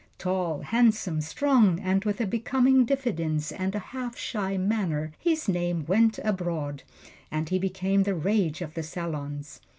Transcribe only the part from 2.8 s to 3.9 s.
diffidence and a